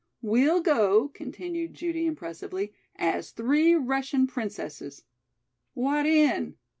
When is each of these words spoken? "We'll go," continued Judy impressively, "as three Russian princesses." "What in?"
"We'll 0.23 0.61
go," 0.61 1.09
continued 1.09 1.75
Judy 1.75 2.07
impressively, 2.07 2.73
"as 2.95 3.29
three 3.29 3.75
Russian 3.75 4.25
princesses." 4.25 5.03
"What 5.75 6.07
in?" 6.07 6.55